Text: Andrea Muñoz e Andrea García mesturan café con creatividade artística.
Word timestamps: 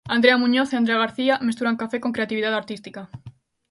Andrea 0.15 0.41
Muñoz 0.43 0.69
e 0.71 0.75
Andrea 0.77 1.01
García 1.03 1.35
mesturan 1.47 1.79
café 1.81 1.97
con 2.03 2.15
creatividade 2.15 2.59
artística. 2.61 3.01